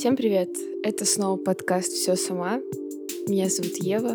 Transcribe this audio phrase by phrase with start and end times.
[0.00, 0.48] Всем привет!
[0.82, 2.62] Это снова подкаст «Все сама».
[3.28, 4.14] Меня зовут Ева,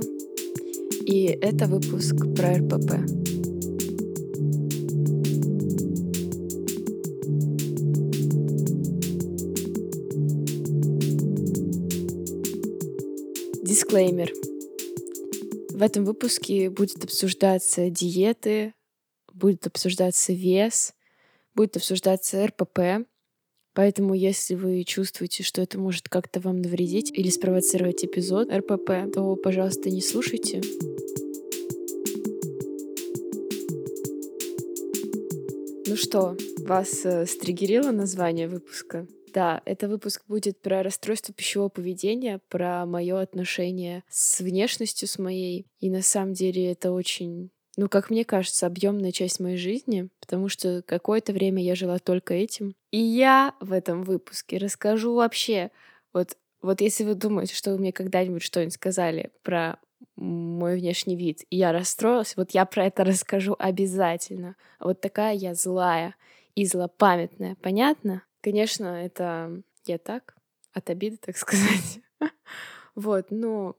[1.05, 3.05] и это выпуск про РПП.
[13.63, 14.33] Дисклеймер.
[15.69, 18.73] В этом выпуске будет обсуждаться диеты,
[19.31, 20.95] будет обсуждаться вес,
[21.53, 23.05] будет обсуждаться РПП,
[23.75, 29.35] Поэтому, если вы чувствуете, что это может как-то вам навредить или спровоцировать эпизод РПП, то,
[29.35, 30.61] пожалуйста, не слушайте.
[35.87, 39.07] Ну что, вас э, стригерило название выпуска?
[39.33, 45.67] Да, это выпуск будет про расстройство пищевого поведения, про мое отношение с внешностью с моей.
[45.79, 50.49] И на самом деле это очень ну, как мне кажется, объемная часть моей жизни, потому
[50.49, 52.75] что какое-то время я жила только этим.
[52.89, 55.69] И я в этом выпуске расскажу вообще,
[56.13, 59.77] вот, вот если вы думаете, что вы мне когда-нибудь что-нибудь сказали про
[60.15, 64.55] мой внешний вид, и я расстроилась, вот я про это расскажу обязательно.
[64.79, 66.15] Вот такая я злая
[66.55, 68.23] и злопамятная, понятно?
[68.41, 70.35] Конечно, это я так,
[70.73, 71.99] от обиды, так сказать.
[72.95, 73.75] Вот, но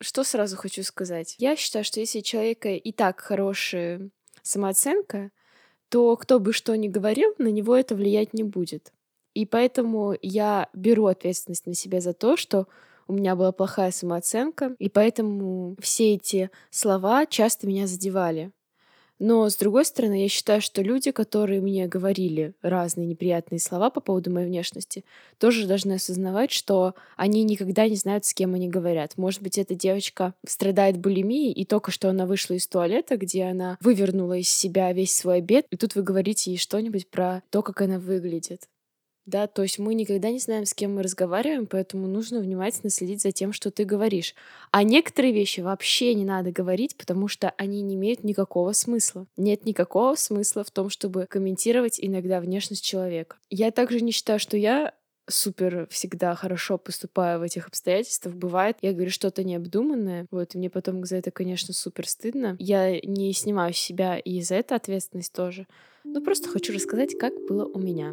[0.00, 1.34] что сразу хочу сказать?
[1.38, 4.08] Я считаю, что если у человека и так хорошая
[4.42, 5.30] самооценка,
[5.90, 8.92] то кто бы что ни говорил, на него это влиять не будет.
[9.34, 12.66] И поэтому я беру ответственность на себя за то, что
[13.06, 18.52] у меня была плохая самооценка, и поэтому все эти слова часто меня задевали.
[19.20, 24.00] Но, с другой стороны, я считаю, что люди, которые мне говорили разные неприятные слова по
[24.00, 25.04] поводу моей внешности,
[25.38, 29.18] тоже должны осознавать, что они никогда не знают, с кем они говорят.
[29.18, 33.76] Может быть, эта девочка страдает булимией, и только что она вышла из туалета, где она
[33.82, 37.82] вывернула из себя весь свой обед, и тут вы говорите ей что-нибудь про то, как
[37.82, 38.62] она выглядит
[39.26, 43.22] да, то есть мы никогда не знаем, с кем мы разговариваем, поэтому нужно внимательно следить
[43.22, 44.34] за тем, что ты говоришь.
[44.70, 49.26] А некоторые вещи вообще не надо говорить, потому что они не имеют никакого смысла.
[49.36, 53.36] Нет никакого смысла в том, чтобы комментировать иногда внешность человека.
[53.50, 54.94] Я также не считаю, что я
[55.28, 58.34] супер всегда хорошо поступаю в этих обстоятельствах.
[58.34, 62.56] Бывает, я говорю что-то необдуманное, вот, и мне потом за это, конечно, супер стыдно.
[62.58, 65.66] Я не снимаю себя и за это ответственность тоже.
[66.04, 68.12] Но просто хочу рассказать, как было у меня.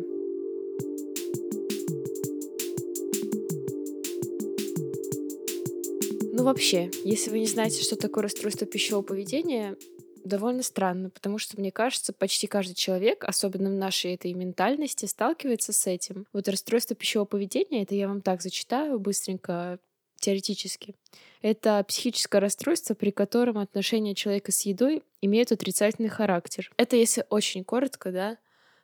[6.48, 9.76] Вообще, если вы не знаете, что такое расстройство пищевого поведения,
[10.24, 15.74] довольно странно, потому что, мне кажется, почти каждый человек, особенно в нашей этой ментальности, сталкивается
[15.74, 16.26] с этим.
[16.34, 19.80] Вот расстройство пищевого поведения, это я вам так зачитаю быстренько,
[20.20, 20.96] теоретически.
[21.42, 26.72] Это психическое расстройство, при котором отношения человека с едой имеют отрицательный характер.
[26.78, 28.38] Это если очень коротко, да,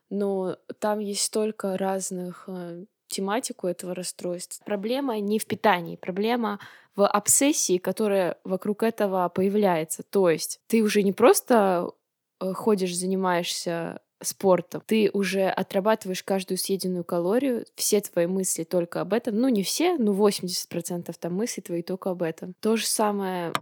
[0.09, 4.63] но там есть столько разных э, тематику этого расстройства.
[4.65, 6.59] Проблема не в питании, проблема
[6.95, 10.03] в обсессии, которая вокруг этого появляется.
[10.03, 11.91] То есть ты уже не просто
[12.39, 19.13] э, ходишь, занимаешься спортом, ты уже отрабатываешь каждую съеденную калорию, все твои мысли только об
[19.13, 19.35] этом.
[19.35, 22.53] Ну, не все, но 80% там мысли твои только об этом.
[22.59, 23.53] То же самое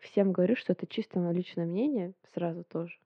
[0.00, 2.98] всем говорю, что это чисто мое личное мнение, сразу тоже.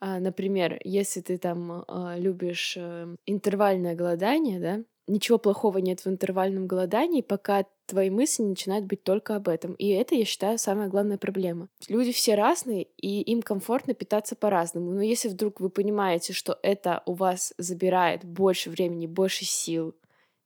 [0.00, 6.06] А, например, если ты там а, любишь э, интервальное голодание, да, ничего плохого нет в
[6.06, 9.74] интервальном голодании, пока твои мысли начинают быть только об этом.
[9.74, 11.68] И это, я считаю, самая главная проблема.
[11.88, 14.92] Люди все разные, и им комфортно питаться по-разному.
[14.92, 19.94] Но если вдруг вы понимаете, что это у вас забирает больше времени, больше сил,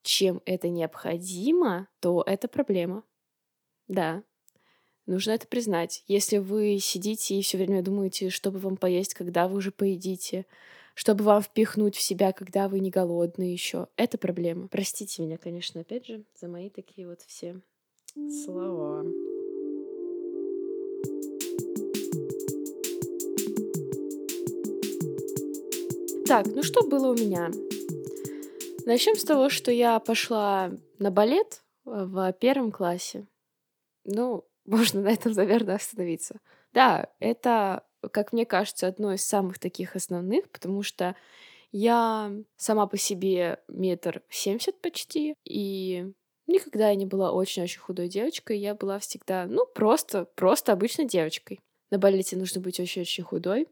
[0.03, 3.05] чем это необходимо, то это проблема.
[3.87, 4.23] Да,
[5.07, 6.03] Нужно это признать.
[6.09, 10.47] Если вы сидите и все время думаете, чтобы вам поесть, когда вы уже поедите,
[10.95, 14.69] чтобы вам впихнуть в себя, когда вы не голодны еще, это проблема.
[14.69, 17.61] Простите меня, конечно, опять же, за мои такие вот все
[18.45, 19.05] слова.
[26.27, 27.51] Так, ну что было у меня?
[28.87, 33.27] Начнем с того, что я пошла на балет в первом классе.
[34.05, 36.41] Ну, можно на этом, наверное, остановиться.
[36.73, 41.15] Да, это, как мне кажется, одно из самых таких основных, потому что
[41.73, 46.13] я сама по себе метр семьдесят почти, и
[46.47, 51.61] никогда я не была очень-очень худой девочкой, я была всегда, ну, просто, просто обычной девочкой.
[51.91, 53.69] На балете нужно быть очень-очень худой.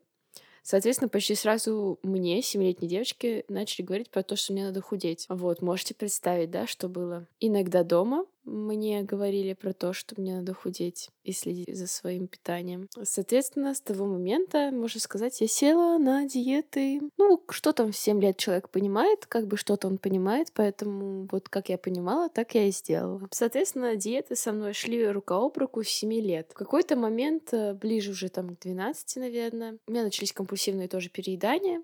[0.62, 5.26] Соответственно, почти сразу мне, семилетней девочке, начали говорить про то, что мне надо худеть.
[5.28, 7.26] Вот, можете представить, да, что было.
[7.40, 12.88] Иногда дома мне говорили про то, что мне надо худеть и следить за своим питанием.
[13.02, 17.00] Соответственно, с того момента, можно сказать, я села на диеты.
[17.18, 21.48] Ну, что там в 7 лет человек понимает, как бы что-то он понимает, поэтому вот
[21.48, 23.20] как я понимала, так я и сделала.
[23.30, 26.50] Соответственно, диеты со мной шли рука об руку с 7 лет.
[26.50, 31.08] В какой-то момент, э, ближе уже там к 12, наверное, у меня начались компульсивные тоже
[31.10, 31.82] переедания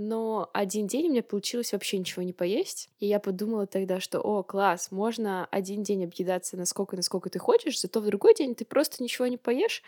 [0.00, 2.88] но один день у меня получилось вообще ничего не поесть.
[3.00, 7.78] И я подумала тогда, что, о, класс, можно один день объедаться насколько, насколько ты хочешь,
[7.78, 9.82] зато в другой день ты просто ничего не поешь,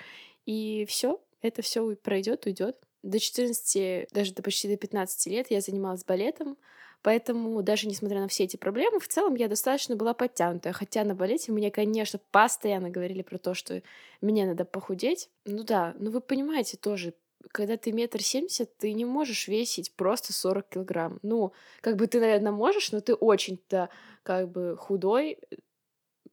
[0.45, 2.77] и все, это все пройдет, уйдет.
[3.03, 6.59] До 14, даже до почти до 15 лет я занималась балетом,
[7.03, 10.73] Поэтому даже несмотря на все эти проблемы, в целом я достаточно была подтянутая.
[10.73, 13.83] Хотя на балете мне, конечно, постоянно говорили про то, что
[14.21, 15.29] мне надо похудеть.
[15.45, 17.13] Ну да, но вы понимаете тоже,
[17.51, 21.19] когда ты метр семьдесят, ты не можешь весить просто 40 килограмм.
[21.23, 23.89] Ну, как бы ты, наверное, можешь, но ты очень-то
[24.23, 25.39] как бы худой,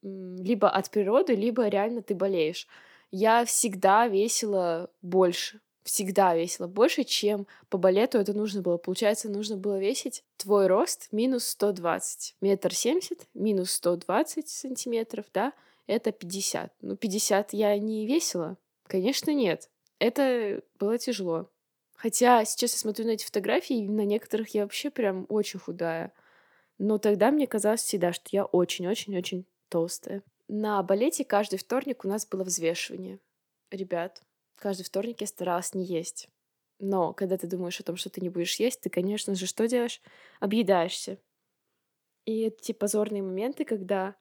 [0.02, 2.68] либо от природы, либо реально ты болеешь.
[3.12, 5.60] Я всегда весила больше.
[5.84, 8.78] Всегда весила больше, чем по балету это нужно было.
[8.78, 12.36] Получается, нужно было весить твой рост минус 120.
[12.42, 15.54] Метр семьдесят минус 120 сантиметров, да,
[15.88, 16.74] это 50.
[16.82, 18.58] Ну, 50 я не весила?
[18.88, 21.50] Конечно, нет это было тяжело.
[21.96, 26.13] Хотя сейчас я смотрю на эти фотографии, и на некоторых я вообще прям очень худая.
[26.78, 30.24] Но тогда мне казалось всегда, что я очень-очень-очень толстая.
[30.48, 33.19] На балете каждый вторник у нас было взвешивание.
[33.69, 34.22] Ребят,
[34.56, 36.30] каждый вторник я старалась не есть.
[36.80, 39.68] Но когда ты думаешь о том, что ты не будешь есть, ты, конечно же, что
[39.68, 40.02] делаешь?
[40.40, 41.18] Объедаешься.
[42.24, 44.16] И эти позорные моменты, когда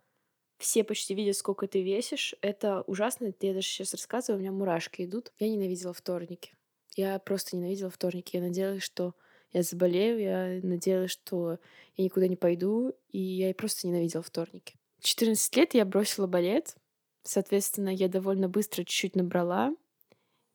[0.58, 2.34] все почти видят, сколько ты весишь.
[2.40, 3.32] Это ужасно.
[3.40, 5.32] Я даже сейчас рассказываю, у меня мурашки идут.
[5.38, 6.52] Я ненавидела вторники.
[6.96, 8.36] Я просто ненавидела вторники.
[8.36, 9.14] Я надеялась, что
[9.52, 11.58] я заболею, я надеялась, что
[11.96, 14.76] я никуда не пойду, и я просто ненавидела вторники.
[14.98, 16.74] В 14 лет я бросила балет,
[17.22, 19.74] соответственно, я довольно быстро чуть-чуть набрала,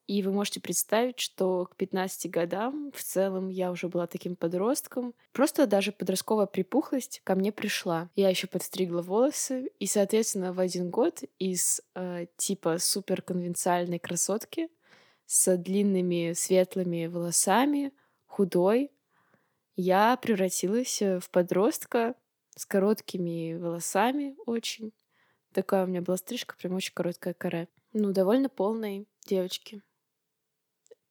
[0.07, 5.13] и вы можете представить, что к 15 годам в целом я уже была таким подростком.
[5.31, 8.09] Просто даже подростковая припухлость ко мне пришла.
[8.15, 14.69] Я еще подстригла волосы, и, соответственно, в один год из э, типа супер конвенциальной красотки
[15.25, 17.93] с длинными светлыми волосами,
[18.25, 18.91] худой,
[19.75, 22.15] я превратилась э, в подростка
[22.55, 24.91] с короткими волосами очень.
[25.53, 27.67] Такая у меня была стрижка, прям очень короткая каре.
[27.93, 29.81] Ну, довольно полной девочки.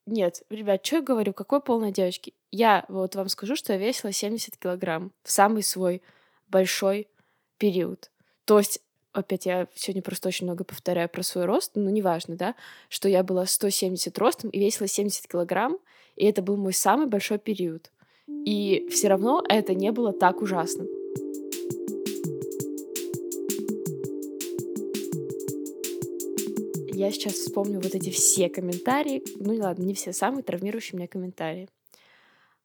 [0.06, 1.32] Нет, ребят, что я говорю?
[1.32, 2.34] Какой полной девочки?
[2.50, 6.02] Я вот вам скажу, что я весила 70 килограмм в самый свой
[6.48, 7.08] большой
[7.56, 8.10] период.
[8.44, 8.80] То есть,
[9.12, 12.56] опять я сегодня просто очень много повторяю про свой рост, но неважно, да,
[12.88, 15.78] что я была 170 ростом и весила 70 килограмм,
[16.16, 17.90] и это был мой самый большой период.
[18.44, 20.84] И все равно это не было так ужасно.
[27.02, 29.24] Я сейчас вспомню вот эти все комментарии.
[29.40, 31.68] Ну, ладно, не все, самые травмирующие меня комментарии.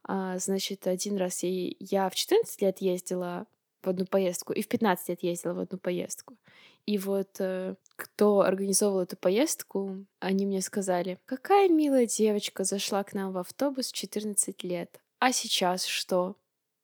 [0.03, 3.47] А, значит, один раз я, я в 14 лет ездила
[3.81, 6.37] в одну поездку, и в 15 лет ездила в одну поездку.
[6.85, 13.13] И вот э, кто организовал эту поездку, они мне сказали, какая милая девочка зашла к
[13.13, 15.01] нам в автобус в 14 лет.
[15.17, 16.35] А сейчас что?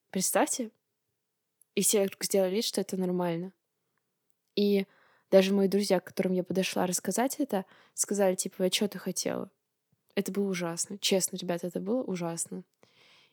[0.10, 0.72] Представьте.
[1.76, 3.54] И все сделали вид, что это нормально.
[4.56, 4.88] И
[5.34, 7.66] даже мои друзья, к которым я подошла рассказать это,
[7.96, 9.50] сказали, типа, а что ты хотела?
[10.14, 11.00] Это было ужасно.
[11.00, 12.64] Честно, ребята, это было ужасно.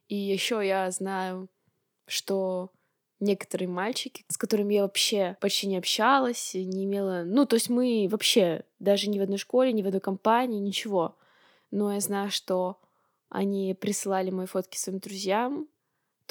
[0.09, 1.51] И еще я знаю,
[2.07, 2.71] что
[3.21, 7.25] некоторые мальчики, с которыми я вообще почти не общалась, не имела...
[7.27, 11.19] Ну, то есть мы вообще даже ни в одной школе, ни в одной компании, ничего.
[11.71, 12.81] Но я знаю, что
[13.29, 15.69] они присылали мои фотки своим друзьям,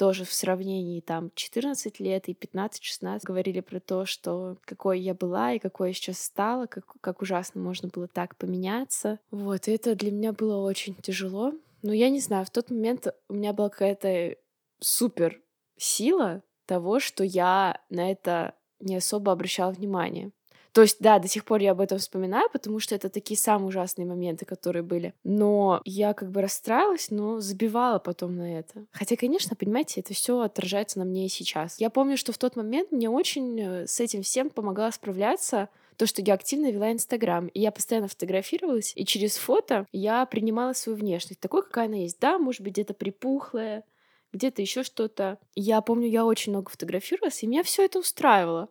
[0.00, 5.52] тоже в сравнении там 14 лет и 15-16 говорили про то, что какой я была
[5.52, 9.18] и какой я сейчас стала, как, как ужасно можно было так поменяться.
[9.30, 11.52] Вот, и это для меня было очень тяжело.
[11.82, 14.36] Но я не знаю, в тот момент у меня была какая-то
[14.78, 15.42] супер
[15.76, 20.30] сила того, что я на это не особо обращала внимание.
[20.72, 23.68] То есть, да, до сих пор я об этом вспоминаю, потому что это такие самые
[23.68, 25.14] ужасные моменты, которые были.
[25.24, 28.86] Но я как бы расстраивалась, но забивала потом на это.
[28.92, 31.78] Хотя, конечно, понимаете, это все отражается на мне и сейчас.
[31.80, 36.06] Я помню, что в тот момент мне очень э, с этим всем помогала справляться то,
[36.06, 40.96] что я активно вела Инстаграм, и я постоянно фотографировалась, и через фото я принимала свою
[40.96, 42.18] внешность, такой, какая она есть.
[42.20, 43.84] Да, может быть, где-то припухлая,
[44.32, 45.38] где-то еще что-то.
[45.54, 48.70] Я помню, я очень много фотографировалась, и меня все это устраивало.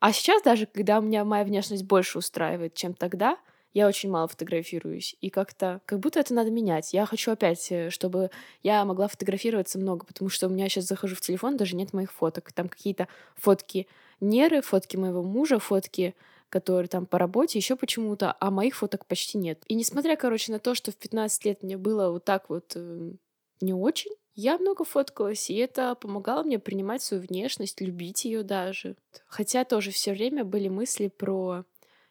[0.00, 3.38] А сейчас даже, когда у меня моя внешность больше устраивает, чем тогда,
[3.72, 6.92] Я очень мало фотографируюсь, и как-то, как будто это надо менять.
[6.92, 8.30] Я хочу опять, э, чтобы
[8.64, 12.10] я могла фотографироваться много, потому что у меня сейчас захожу в телефон, даже нет моих
[12.12, 12.52] фоток.
[12.52, 13.86] Там какие-то фотки
[14.20, 16.14] Неры, фотки моего мужа, фотки
[16.48, 19.62] которые там по работе, еще почему-то, а моих фоток почти нет.
[19.68, 23.12] И несмотря, короче, на то, что в 15 лет мне было вот так вот э,
[23.60, 28.96] не очень, я много фоткалась, и это помогало мне принимать свою внешность, любить ее даже.
[29.26, 31.64] Хотя тоже все время были мысли про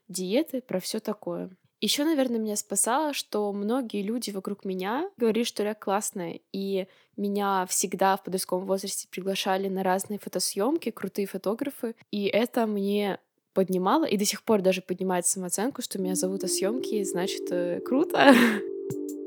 [0.07, 1.50] диеты, про все такое.
[1.81, 7.65] Еще, наверное, меня спасало, что многие люди вокруг меня говорили, что я классная, и меня
[7.69, 13.19] всегда в подростковом возрасте приглашали на разные фотосъемки, крутые фотографы, и это мне
[13.53, 17.79] поднимало, и до сих пор даже поднимает самооценку, что меня зовут о съемке, значит, э,
[17.79, 18.36] круто.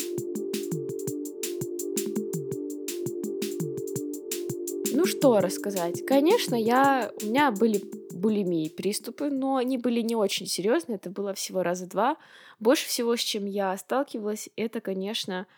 [5.03, 6.07] Ну что рассказать?
[6.07, 7.11] Конечно, я...
[7.21, 7.83] у меня были
[8.13, 12.19] булимии приступы, но они были не очень серьезные, это было всего раза два.
[12.61, 15.49] Больше всего, с чем я сталкивалась, это, конечно,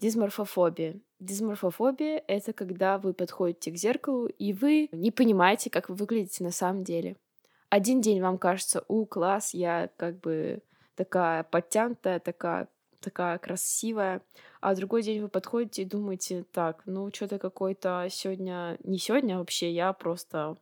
[0.00, 0.98] дисморфофобия.
[1.20, 6.50] Дисморфофобия— это когда вы подходите к зеркалу, и вы не понимаете, как вы выглядите на
[6.50, 7.14] самом деле.
[7.68, 10.60] Один день вам кажется, у, класс, я как бы
[10.96, 12.66] такая подтянутая, такая
[13.00, 14.22] такая красивая,
[14.60, 19.38] а другой день вы подходите и думаете, так, ну что-то какой-то сегодня, не сегодня а
[19.38, 20.56] вообще, я просто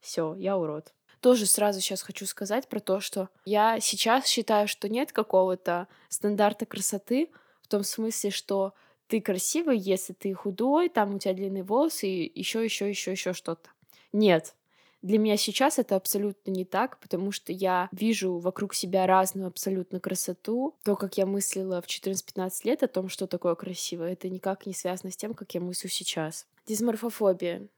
[0.00, 0.92] все, я урод.
[1.20, 6.64] Тоже сразу сейчас хочу сказать про то, что я сейчас считаю, что нет какого-то стандарта
[6.64, 7.30] красоты
[7.62, 8.74] в том смысле, что
[9.06, 13.32] ты красивый, если ты худой, там у тебя длинные волосы и еще, еще, еще, еще
[13.32, 13.70] что-то.
[14.12, 14.54] Нет.
[15.02, 19.98] Для меня сейчас это абсолютно не так, потому что я вижу вокруг себя разную абсолютно
[19.98, 20.76] красоту.
[20.84, 24.74] То, как я мыслила в 14-15 лет о том, что такое красиво, это никак не
[24.74, 26.46] связано с тем, как я мыслю сейчас.
[26.66, 27.68] Дисморфофобия.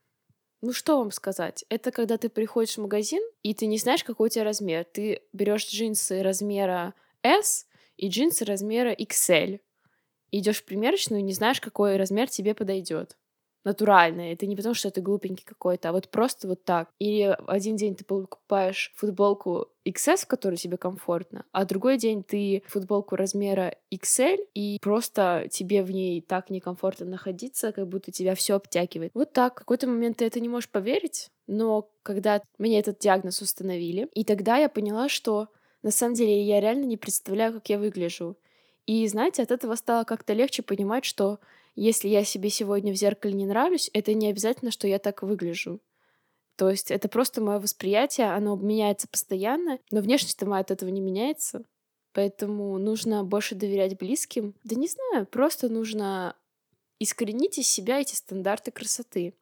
[0.63, 1.65] Ну что вам сказать?
[1.69, 4.85] Это когда ты приходишь в магазин, и ты не знаешь, какой у тебя размер.
[4.85, 9.61] Ты берешь джинсы размера S и джинсы размера XL.
[10.33, 13.17] Идешь в примерочную и не знаешь, какой размер тебе подойдет
[13.65, 14.33] натуральное.
[14.33, 16.89] Это не потому, что ты глупенький какой-то, а вот просто вот так.
[16.99, 22.63] Или один день ты покупаешь футболку XS, в которой тебе комфортно, а другой день ты
[22.67, 28.55] футболку размера XL, и просто тебе в ней так некомфортно находиться, как будто тебя все
[28.55, 29.13] обтягивает.
[29.15, 29.55] Вот так.
[29.55, 34.25] В какой-то момент ты это не можешь поверить, но когда мне этот диагноз установили, и
[34.25, 35.49] тогда я поняла, что
[35.83, 38.37] на самом деле я реально не представляю, как я выгляжу.
[38.87, 41.39] И, знаете, от этого стало как-то легче понимать, что
[41.75, 45.81] если я себе сегодня в зеркале не нравлюсь, это не обязательно, что я так выгляжу.
[46.57, 51.01] То есть это просто мое восприятие, оно меняется постоянно, но внешность моя от этого не
[51.01, 51.65] меняется.
[52.13, 54.55] Поэтому нужно больше доверять близким.
[54.65, 56.37] Да не знаю, просто нужно
[56.99, 59.35] искоренить из себя эти стандарты красоты.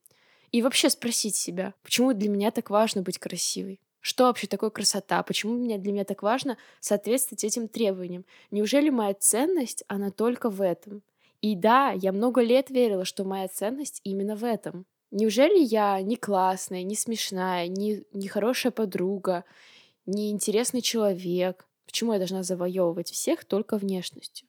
[0.53, 3.81] И вообще спросить себя, почему для меня так важно быть красивой?
[4.01, 5.23] Что вообще такое красота?
[5.23, 8.25] Почему меня, для меня так важно соответствовать этим требованиям?
[8.51, 11.03] Неужели моя ценность, она только в этом?
[11.41, 14.87] И да, я много лет верила, что моя ценность именно в этом.
[15.11, 19.45] Неужели я не классная, не смешная, не, не хорошая подруга,
[20.07, 21.67] не интересный человек?
[21.87, 24.47] Почему я должна завоевывать всех только внешностью?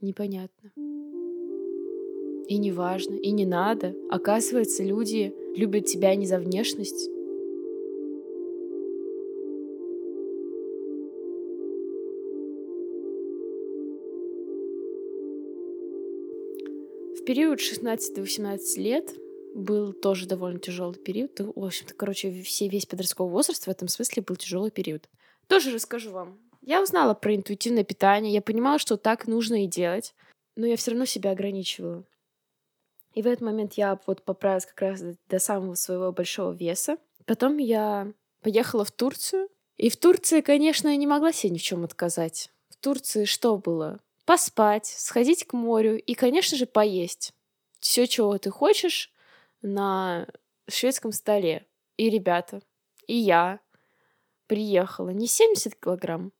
[0.00, 0.72] Непонятно.
[2.48, 3.94] И не важно, и не надо.
[4.10, 7.08] Оказывается, люди любят тебя не за внешность,
[17.24, 19.14] Период 16-18 лет
[19.54, 21.38] был тоже довольно тяжелый период.
[21.38, 25.08] В общем-то, короче, все, весь подростковый возраст в этом смысле был тяжелый период.
[25.46, 26.40] Тоже расскажу вам.
[26.62, 30.14] Я узнала про интуитивное питание, я понимала, что так нужно и делать,
[30.56, 32.04] но я все равно себя ограничивала.
[33.14, 36.98] И в этот момент я вот поправилась как раз до самого своего большого веса.
[37.24, 39.48] Потом я поехала в Турцию.
[39.76, 42.50] И в Турции, конечно, я не могла себе ни в чем отказать.
[42.68, 44.00] В Турции что было?
[44.24, 47.32] Поспать, сходить к морю и, конечно же, поесть.
[47.80, 49.12] Все, чего ты хочешь
[49.62, 50.28] на
[50.68, 51.66] шведском столе.
[51.96, 52.62] И ребята,
[53.06, 53.60] и я
[54.46, 56.32] приехала не 70 килограмм,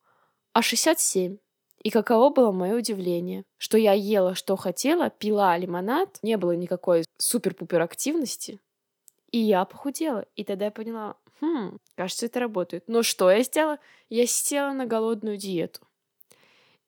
[0.52, 1.38] а 67.
[1.82, 7.04] И каково было мое удивление, что я ела, что хотела, пила лимонад, не было никакой
[7.18, 8.60] супер-пупер активности,
[9.32, 10.26] и я похудела.
[10.36, 12.84] И тогда я поняла, хм, кажется, это работает.
[12.86, 13.78] Но что я сделала?
[14.08, 15.80] Я села на голодную диету.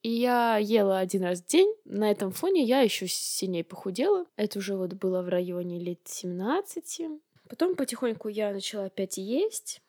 [0.04, 1.74] И я ела один раз в день.
[1.86, 4.26] На этом фоне я еще сильнее похудела.
[4.36, 7.00] Это уже вот было в районе лет 17.
[7.48, 9.80] Потом потихоньку я начала опять есть.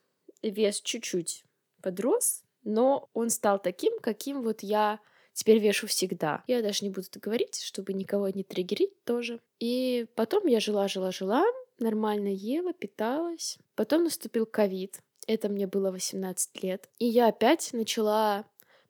[0.41, 1.43] Вес чуть-чуть
[1.81, 5.01] подрос, но он стал таким, каким вот я
[5.33, 6.45] теперь вешу всегда.
[6.47, 9.41] Я даже не буду говорить, чтобы никого не триггерить тоже.
[9.59, 11.43] И потом я жила, жила, жила,
[11.77, 13.57] нормально ела, питалась.
[13.75, 15.01] Потом наступил ковид.
[15.27, 16.89] Это мне было 18 лет.
[16.99, 18.45] И я опять начала...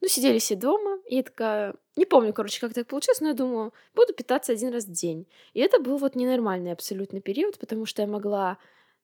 [0.06, 1.74] Ну, сидели все дома, и я такая...
[1.96, 5.26] Не помню, короче, как так получилось, но я думаю, буду питаться один раз в день.
[5.56, 8.60] И это был вот ненормальный абсолютно период, потому что я могла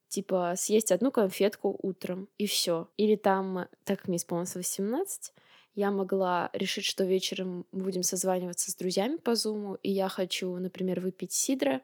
[0.10, 2.88] типа съесть одну конфетку утром и все.
[2.98, 5.34] Или там, так как мне исполнилось 18,
[5.74, 11.00] я могла решить, что вечером будем созваниваться с друзьями по зуму, и я хочу, например,
[11.00, 11.82] выпить сидра,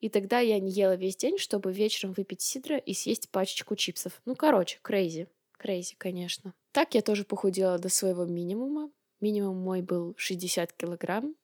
[0.00, 4.22] и тогда я не ела весь день, чтобы вечером выпить сидра и съесть пачечку чипсов.
[4.24, 5.26] Ну, короче, crazy.
[5.64, 6.52] Crazy, конечно.
[6.72, 8.90] Так я тоже похудела до своего минимума.
[9.22, 11.34] Минимум мой был 60 килограмм.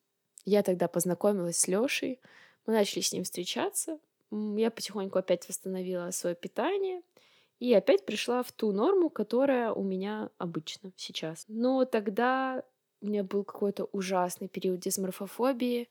[0.44, 2.20] Я тогда познакомилась с Лешей.
[2.66, 3.98] Мы начали с ним встречаться.
[4.30, 7.00] Я потихоньку опять восстановила свое питание.
[7.60, 11.46] И опять пришла в ту норму, которая у меня обычно сейчас.
[11.48, 12.62] Но тогда
[13.00, 15.88] у меня был какой-то ужасный период дисморфофобии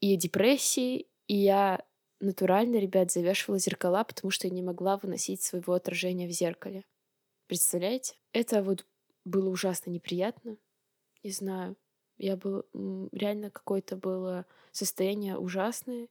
[0.00, 1.84] и депрессии, и я
[2.18, 6.84] натурально, ребят, завешивала зеркала, потому что я не могла выносить своего отражения в зеркале.
[7.50, 8.14] Представляете?
[8.32, 8.86] Это вот
[9.24, 10.56] было ужасно неприятно.
[11.24, 11.76] Не знаю.
[12.16, 12.64] Я был
[13.10, 16.06] реально какое-то было состояние ужасное.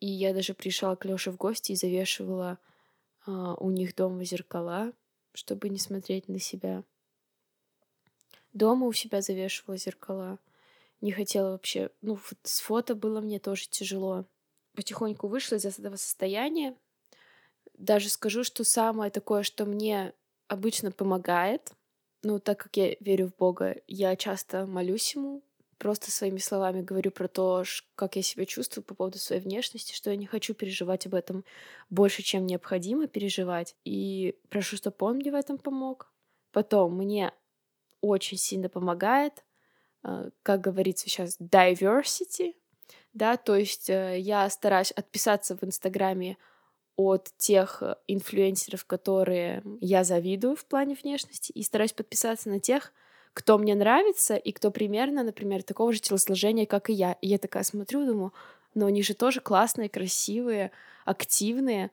[0.00, 2.58] И я даже пришла к Лёше в гости и завешивала
[3.24, 4.92] а, у них дома зеркала,
[5.32, 6.82] чтобы не смотреть на себя.
[8.52, 10.40] Дома у себя завешивала зеркала.
[11.00, 11.90] Не хотела вообще...
[12.02, 14.26] Ну, с фото было мне тоже тяжело
[14.74, 16.76] потихоньку вышла из этого состояния.
[17.74, 20.14] Даже скажу, что самое такое, что мне
[20.48, 21.72] обычно помогает,
[22.22, 25.42] ну, так как я верю в Бога, я часто молюсь Ему,
[25.78, 30.10] просто своими словами говорю про то, как я себя чувствую по поводу своей внешности, что
[30.10, 31.44] я не хочу переживать об этом
[31.90, 33.76] больше, чем необходимо переживать.
[33.84, 36.10] И прошу, чтобы он мне в этом помог.
[36.52, 37.32] Потом мне
[38.00, 39.44] очень сильно помогает,
[40.04, 42.54] э, как говорится сейчас, diversity,
[43.12, 46.36] да, то есть э, я стараюсь отписаться в Инстаграме
[46.96, 52.92] от тех э, инфлюенсеров, которые я завидую в плане внешности, и стараюсь подписаться на тех,
[53.32, 57.16] кто мне нравится и кто примерно, например, такого же телосложения, как и я.
[57.20, 58.32] И я такая смотрю, думаю,
[58.74, 60.70] но они же тоже классные, красивые,
[61.04, 61.90] активные,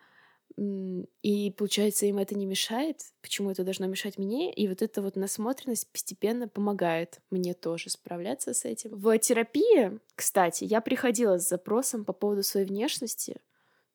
[0.57, 3.01] и получается, им это не мешает.
[3.21, 4.53] Почему это должно мешать мне?
[4.53, 8.91] И вот эта вот насмотренность постепенно помогает мне тоже справляться с этим.
[8.91, 13.37] В терапии, кстати, я приходила с запросом по поводу своей внешности,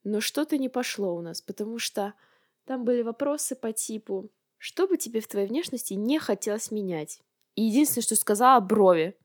[0.06, 2.14] но что-то не пошло у нас, потому что
[2.64, 7.21] там были вопросы по типу «Что бы тебе в твоей внешности не хотелось менять?»
[7.56, 9.16] И единственное, что сказала, брови.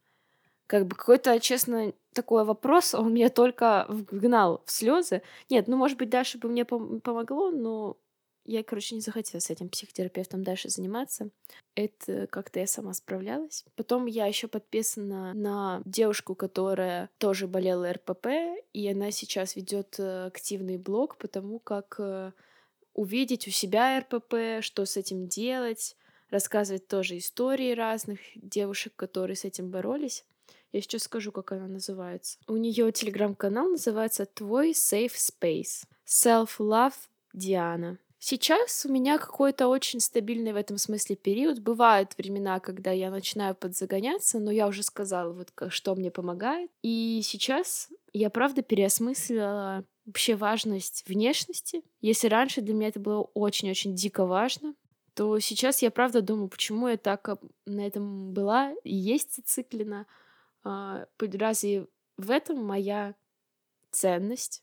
[0.66, 5.22] Как бы какой-то, честно, такой вопрос, он меня только вгнал в слезы.
[5.52, 7.98] Нет, ну, может быть, дальше бы мне пом- помогло, но
[8.46, 11.30] я, короче, не захотела с этим психотерапевтом дальше заниматься.
[11.76, 13.66] Это как-то я сама справлялась.
[13.76, 18.28] Потом я еще подписана на девушку, которая тоже болела РПП,
[18.74, 22.32] и она сейчас ведет э, активный блог, потому как э,
[22.94, 25.96] увидеть у себя РПП, что с этим делать,
[26.30, 30.26] рассказывать тоже истории разных девушек, которые с этим боролись.
[30.72, 32.40] Я сейчас скажу, как она называется.
[32.48, 35.86] У нее телеграм-канал называется Твой Safe Space.
[36.06, 36.94] Self-Love
[37.34, 37.98] Диана.
[38.24, 41.58] Сейчас у меня какой-то очень стабильный в этом смысле период.
[41.58, 46.70] Бывают времена, когда я начинаю подзагоняться, но я уже сказала, вот что мне помогает.
[46.84, 51.82] И сейчас я правда переосмыслила вообще важность внешности.
[52.00, 54.76] Если раньше для меня это было очень-очень дико важно,
[55.16, 57.28] то сейчас я правда думаю, почему я так
[57.66, 60.06] на этом была и есть зациклена.
[60.64, 63.16] А, разве в этом моя
[63.90, 64.62] ценность?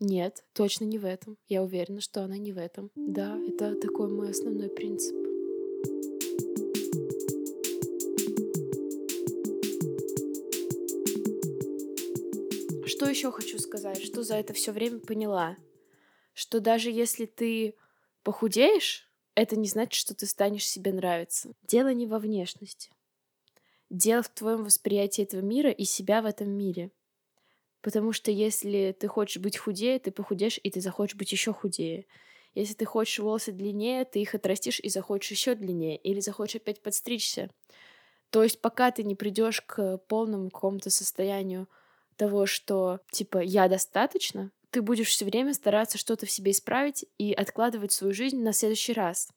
[0.00, 1.36] Нет, точно не в этом.
[1.48, 2.90] Я уверена, что она не в этом.
[2.94, 5.16] Да, это такой мой основной принцип.
[12.86, 14.00] Что еще хочу сказать?
[14.02, 15.56] Что за это все время поняла?
[16.32, 17.74] Что даже если ты
[18.22, 21.52] похудеешь, это не значит, что ты станешь себе нравиться.
[21.62, 22.90] Дело не во внешности.
[23.90, 26.92] Дело в твоем восприятии этого мира и себя в этом мире.
[27.80, 32.06] Потому что если ты хочешь быть худее, ты похудеешь, и ты захочешь быть еще худее.
[32.54, 36.82] Если ты хочешь волосы длиннее, ты их отрастишь и захочешь еще длиннее, или захочешь опять
[36.82, 37.50] подстричься.
[38.30, 41.68] То есть пока ты не придешь к полному какому-то состоянию
[42.16, 47.32] того, что типа я достаточно, ты будешь все время стараться что-то в себе исправить и
[47.32, 49.28] откладывать свою жизнь на следующий раз.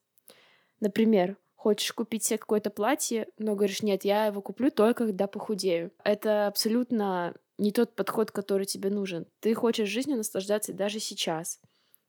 [0.80, 5.92] Например, хочешь купить себе какое-то платье, но говоришь, нет, я его куплю только когда похудею.
[6.04, 9.26] Это абсолютно не тот подход, который тебе нужен.
[9.40, 11.60] Ты хочешь жизнью наслаждаться даже сейчас.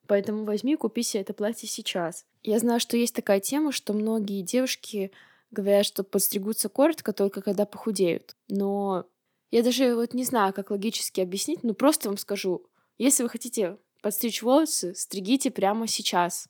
[0.07, 2.25] Поэтому возьми, купи себе это платье сейчас.
[2.41, 5.11] Я знаю, что есть такая тема, что многие девушки
[5.51, 8.35] говорят, что подстригутся коротко только когда похудеют.
[8.49, 9.05] Но
[9.51, 12.65] я даже вот не знаю, как логически объяснить, но просто вам скажу,
[12.97, 16.49] если вы хотите подстричь волосы, стригите прямо сейчас.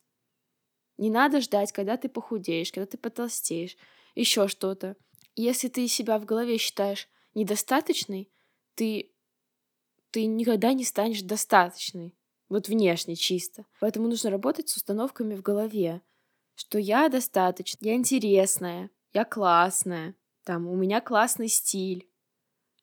[0.97, 3.75] Не надо ждать, когда ты похудеешь, когда ты потолстеешь,
[4.15, 4.95] еще что-то.
[5.35, 8.29] Если ты себя в голове считаешь недостаточной,
[8.75, 9.11] ты,
[10.11, 12.15] ты никогда не станешь достаточной.
[12.49, 13.65] Вот внешне чисто.
[13.79, 16.01] Поэтому нужно работать с установками в голове,
[16.55, 22.07] что я достаточно, я интересная, я классная, там, у меня классный стиль.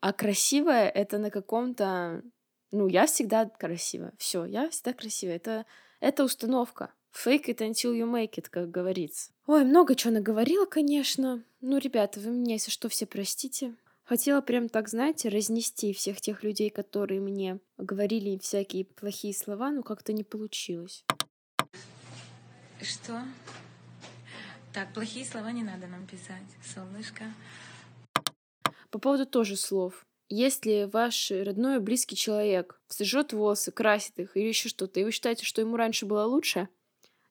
[0.00, 2.22] А красивая— это на каком-то...
[2.72, 4.14] Ну, я всегда красивая.
[4.16, 5.36] Все, я всегда красивая.
[5.36, 5.66] Это,
[6.00, 6.94] это установка.
[7.12, 9.32] Fake it until you make it, как говорится.
[9.46, 11.44] Ой, много чего наговорила, конечно.
[11.60, 13.74] Ну, ребята, вы меня, если что, все простите.
[14.10, 19.84] Хотела прям так, знаете, разнести всех тех людей, которые мне говорили всякие плохие слова, но
[19.84, 21.04] как-то не получилось.
[22.82, 23.22] Что?
[24.72, 26.42] Так, плохие слова не надо нам писать,
[26.74, 27.22] солнышко.
[28.90, 30.04] По поводу тоже слов.
[30.28, 35.44] Если ваш родной близкий человек сжет волосы, красит их или еще что-то, и вы считаете,
[35.44, 36.68] что ему раньше было лучше,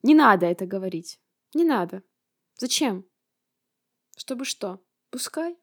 [0.02, 1.20] не надо это говорить.
[1.54, 2.04] Не надо.
[2.56, 3.04] Зачем?
[4.16, 4.80] Чтобы что?
[5.10, 5.58] Пускай.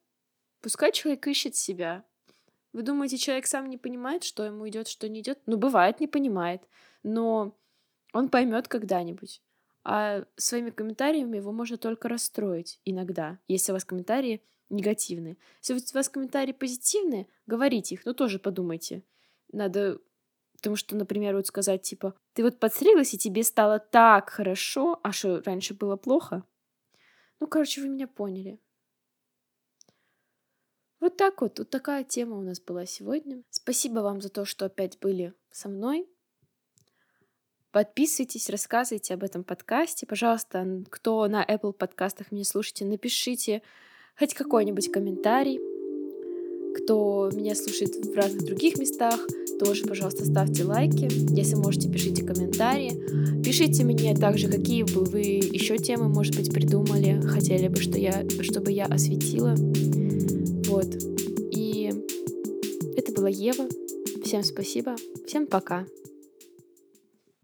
[0.61, 2.05] Пускай человек ищет себя.
[2.73, 5.39] Вы думаете, человек сам не понимает, что ему идет, что не идет?
[5.47, 6.63] Ну, бывает, не понимает.
[7.03, 7.57] Но
[8.13, 9.43] он поймет когда-нибудь.
[9.85, 15.37] А своими комментариями его можно только расстроить иногда, если у вас комментарии негативные.
[15.63, 19.05] Если у вас комментарии позитивные, говорите их, но тоже подумайте.
[19.53, 20.01] Надо
[20.57, 25.13] Потому что, например, вот сказать, типа, ты вот подстриглась, и тебе стало так хорошо, а
[25.13, 26.45] что, раньше было плохо?
[27.41, 28.59] Ну, короче, вы меня поняли.
[31.01, 33.43] Вот так вот, вот такая тема у нас была сегодня.
[33.51, 36.09] Спасибо вам за то, что опять были со мной.
[37.71, 40.07] Подписывайтесь, рассказывайте об этом подкасте.
[40.07, 43.61] Пожалуйста, кто на Apple подкастах меня слушаете, напишите
[44.19, 45.61] хоть какой-нибудь комментарий.
[46.75, 49.21] Кто меня слушает в разных других местах,
[49.59, 51.09] тоже, пожалуйста, ставьте лайки.
[51.35, 53.43] Если можете, пишите комментарии.
[53.43, 58.25] Пишите мне также, какие бы вы еще темы, может быть, придумали, хотели бы, что я,
[58.43, 59.55] чтобы я осветила.
[60.67, 60.87] Вот.
[61.53, 61.93] И
[62.97, 63.69] это была Ева.
[64.25, 64.97] Всем спасибо.
[65.27, 65.87] Всем пока.